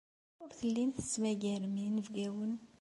Ur 0.41 0.49
tellim 0.59 0.91
tettmagarem 0.91 1.75
inebgawen. 1.85 2.53